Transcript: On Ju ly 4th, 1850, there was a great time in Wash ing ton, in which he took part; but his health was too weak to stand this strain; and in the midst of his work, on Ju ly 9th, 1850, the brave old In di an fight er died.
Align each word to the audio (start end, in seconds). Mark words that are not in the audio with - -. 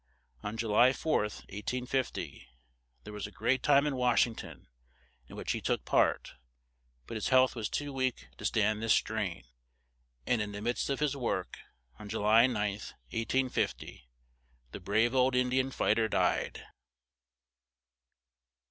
On 0.41 0.57
Ju 0.57 0.67
ly 0.67 0.89
4th, 0.93 1.41
1850, 1.51 2.47
there 3.03 3.13
was 3.13 3.27
a 3.27 3.31
great 3.31 3.61
time 3.61 3.85
in 3.85 3.95
Wash 3.95 4.25
ing 4.25 4.33
ton, 4.33 4.67
in 5.27 5.35
which 5.35 5.51
he 5.51 5.61
took 5.61 5.85
part; 5.85 6.33
but 7.05 7.13
his 7.13 7.27
health 7.27 7.55
was 7.55 7.69
too 7.69 7.93
weak 7.93 8.27
to 8.39 8.45
stand 8.45 8.81
this 8.81 8.93
strain; 8.95 9.43
and 10.25 10.41
in 10.41 10.53
the 10.53 10.61
midst 10.63 10.89
of 10.89 11.01
his 11.01 11.15
work, 11.15 11.59
on 11.99 12.09
Ju 12.09 12.17
ly 12.19 12.47
9th, 12.47 12.93
1850, 13.13 14.09
the 14.71 14.79
brave 14.79 15.13
old 15.13 15.35
In 15.35 15.49
di 15.49 15.59
an 15.59 15.69
fight 15.69 15.99
er 15.99 16.07
died. 16.07 16.65